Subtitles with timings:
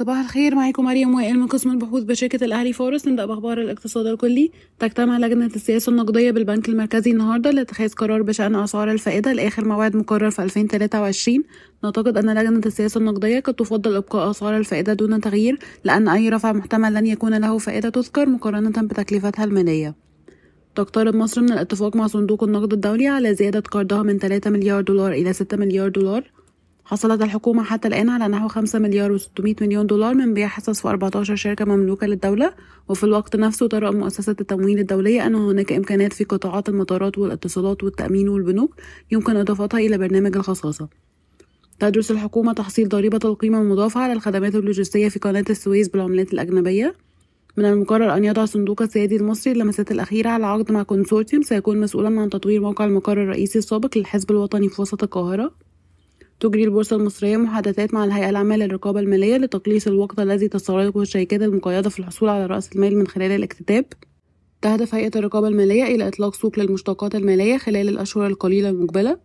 [0.00, 4.50] صباح الخير معاكم مريم وائل من قسم البحوث بشركة الأهلي فورس نبدأ بأخبار الاقتصاد الكلي.
[4.78, 10.30] تجتمع لجنة السياسة النقدية بالبنك المركزي النهاردة لاتخاذ قرار بشأن أسعار الفائدة لآخر موعد مقرر
[10.30, 11.44] في 2023
[11.84, 16.52] نعتقد أن لجنة السياسة النقدية قد تفضل إبقاء أسعار الفائدة دون تغيير لأن أي رفع
[16.52, 19.94] محتمل لن يكون له فائدة تذكر مقارنة بتكلفتها المالية.
[20.74, 25.12] تقترب مصر من الاتفاق مع صندوق النقد الدولي على زيادة قرضها من 3 مليار دولار
[25.12, 26.39] إلى 6 مليار دولار.
[26.90, 30.88] حصلت الحكومة حتى الآن على نحو 5 مليار و600 مليون دولار من بيع حصص في
[30.88, 32.52] 14 شركة مملوكة للدولة.
[32.88, 38.28] وفي الوقت نفسه ترى مؤسسة التمويل الدولية أن هناك إمكانات في قطاعات المطارات والاتصالات والتأمين
[38.28, 38.74] والبنوك
[39.10, 40.88] يمكن إضافتها إلى برنامج الخصاصة.
[41.80, 46.94] تدرس الحكومة تحصيل ضريبة القيمة المضافة على الخدمات اللوجستية في قناة السويس بالعملات الأجنبية.
[47.56, 52.20] من المقرر أن يضع صندوق السيادي المصري اللمسات الأخيرة على عقد مع كونسورتيوم سيكون مسؤولا
[52.20, 55.69] عن تطوير موقع المقر الرئيسي السابق للحزب الوطني في وسط القاهرة.
[56.40, 61.88] تجري البورصة المصرية محادثات مع الهيئة العامة للرقابة المالية لتقليص الوقت الذي تستغرقه الشركات المقيدة
[61.88, 63.84] في الحصول على رأس المال من خلال الاكتتاب.
[64.62, 69.18] تهدف هيئة الرقابة المالية إلى إطلاق سوق للمشتقات المالية خلال الأشهر القليلة المقبلة.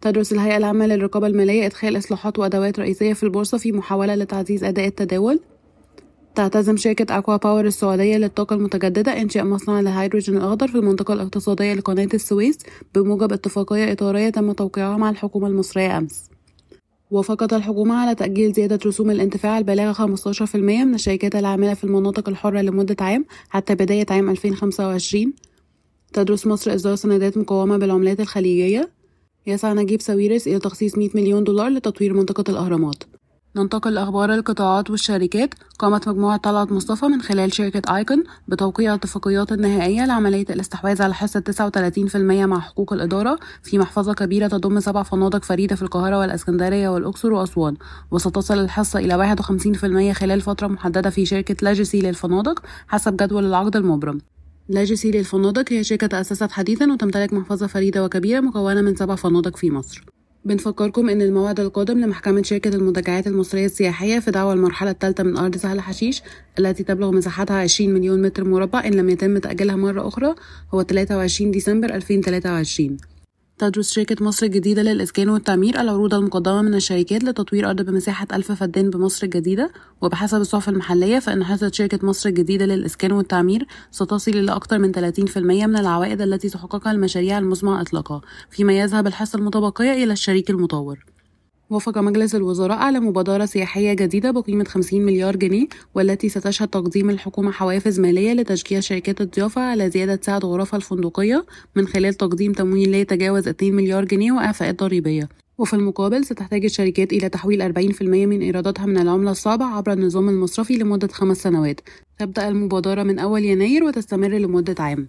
[0.00, 4.86] تدرس الهيئة العامة للرقابة المالية إدخال إصلاحات وأدوات رئيسية في البورصة في محاولة لتعزيز أداء
[4.86, 5.40] التداول.
[6.34, 12.08] تعتزم شركة ACWA Power السعودية للطاقة المتجددة إنشاء مصنع للهيدروجين الأخضر في المنطقة الاقتصادية لقناة
[12.14, 12.58] السويس
[12.94, 16.30] بموجب اتفاقية إطارية تم توقيعها مع الحكومة المصرية أمس.
[17.10, 22.60] وافقت الحكومة على تأجيل زيادة رسوم الانتفاع البالغة 15% من الشركات العاملة في المناطق الحرة
[22.60, 25.32] لمدة عام حتى بداية عام 2025
[26.12, 28.90] تدرس مصر إصدار سندات مقومة بالعملات الخليجية.
[29.46, 33.04] يسعى نجيب ساويرس إلى تخصيص 100 مليون دولار لتطوير منطقة الأهرامات.
[33.56, 35.54] ننتقل لأخبار القطاعات والشركات.
[35.78, 41.40] قامت مجموعة طلعت مصطفى من خلال شركة آيكون بتوقيع الاتفاقيات النهائية لعملية الاستحواذ على حصة
[41.40, 47.32] 39% مع حقوق الإدارة في محفظة كبيرة تضم سبع فنادق فريدة في القاهرة والإسكندرية والأقصر
[47.32, 47.76] وأسوان.
[48.10, 54.18] وستصل الحصة إلى 51% خلال فترة محددة في شركة لاجسي للفنادق حسب جدول العقد المبرم.
[54.68, 59.70] لاجسي للفنادق هي شركة تأسست حديثا وتمتلك محفظة فريدة وكبيرة مكونة من سبع فنادق في
[59.70, 60.09] مصر.
[60.44, 65.56] بنفكركم إن الموعد القادم لمحكمة شركة المنتجعات المصرية السياحية في دعوى المرحلة الثالثة من أرض
[65.56, 66.22] سهل حشيش
[66.58, 70.34] التي تبلغ مساحتها 20 مليون متر مربع إن لم يتم تأجيلها مرة أخرى
[70.74, 72.96] هو 23 ديسمبر 2023
[73.60, 78.90] تدرس شركة مصر الجديدة للإسكان والتعمير العروض المقدمة من الشركات لتطوير أرض بمساحة ألف فدان
[78.90, 79.72] بمصر الجديدة.
[80.00, 85.36] وبحسب الصحف المحلية فإن حصة شركة مصر الجديدة للإسكان والتعمير ستصل إلى أكثر من 30%
[85.66, 91.09] من العوائد التي تحققها المشاريع المزمع إطلاقها فيما يذهب الحصة المتبقية إلى الشريك المطور.
[91.70, 97.50] وافق مجلس الوزراء على مبادرة سياحية جديدة بقيمة 50 مليار جنيه والتي ستشهد تقديم الحكومة
[97.50, 103.00] حوافز مالية لتشجيع شركات الضيافة على زيادة سعة غرفها الفندقية من خلال تقديم تمويل لا
[103.00, 105.28] يتجاوز 2 مليار جنيه وإعفاءات ضريبية.
[105.58, 110.74] وفي المقابل ستحتاج الشركات إلى تحويل 40% من إيراداتها من العملة الصعبة عبر النظام المصرفي
[110.74, 111.80] لمدة خمس سنوات.
[112.18, 115.08] تبدأ المبادرة من أول يناير وتستمر لمدة عام.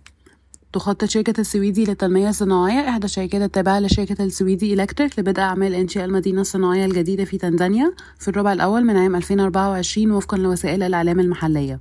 [0.73, 2.89] تخطط شركة السويدي للتنمية الصناعية.
[2.89, 8.27] إحدى الشركات التابعة لشركة السويدي إلكتريك لبدء أعمال إنشاء المدينة الصناعية الجديدة في تنزانيا في
[8.27, 11.79] الربع الأول من عام 2024 وفقا لوسائل الإعلام المحلية.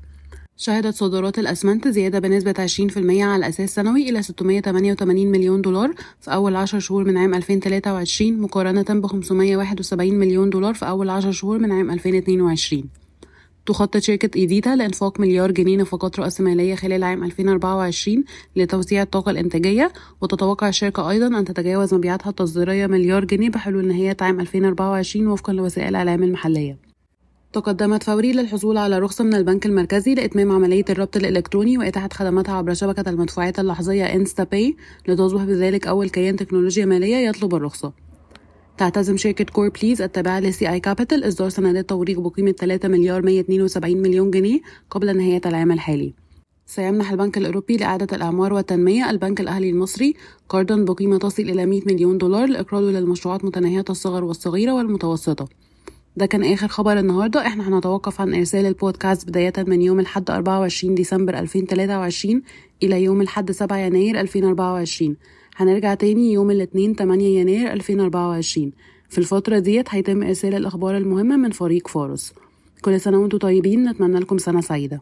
[0.57, 6.57] شهدت صادرات الأسمنت زيادة بنسبة 20% على أساس سنوي إلى 688 مليون دولار في أول
[6.57, 11.73] 10 شهور من عام 2023 مقارنة ب 571 مليون دولار في أول 10 شهور من
[11.73, 13.00] عام 2022
[13.71, 18.25] تخطط شركة إيديتا لإنفاق مليار جنيه نفقات رأسمالية خلال عام 2024
[18.57, 19.93] لتوسيع الطاقة الإنتاجية.
[20.21, 25.89] وتتوقع الشركة أيضا أن تتجاوز مبيعاتها التصديرية مليار جنيه بحلول نهاية عام 2024 وفقا لوسائل
[25.89, 26.79] الإعلام المحلية.
[27.53, 32.75] تقدمت فوري للحصول على رخصة من البنك المركزي لإتمام عملية الربط الإلكتروني وإتاحة خدماتها عبر
[32.75, 34.77] شبكة المدفوعات اللحظية InstaPay
[35.09, 38.10] لتصبح بذلك أول كيان تكنولوجيا مالية يطلب الرخصة.
[38.81, 44.31] تعتزم شركة Corplease التابعة ل CI Capital إصدار سندات توريق بقيمة 3 مليار 172 مليون
[44.31, 44.61] جنيه
[44.91, 46.15] قبل نهاية العام الحالي.
[46.67, 50.15] سيمنح البنك الأوروبي لإعادة الأعمار والتنمية البنك الأهلي المصري
[50.49, 55.49] قرضا بقيمة تصل إلى 100 مليون دولار لإقراضه للمشروعات متناهية الصغر والصغيرة والمتوسطة.
[56.17, 57.47] ده كان آخر خبر النهاردة.
[57.47, 62.43] إحنا هنتوقف عن إرسال البودكاست بداية من يوم الحد 24 ديسمبر 2023
[62.83, 65.17] إلى يوم الحد 7 يناير 2024
[65.61, 68.73] هنرجع تاني يوم الاثنين 8 يناير 2024
[69.09, 72.33] في الفترة ديت هيتم إرسال الأخبار المهمة من فريق فارس.
[72.83, 75.01] كل سنة وأنتم طيبين نتمنى لكم سنة سعيدة.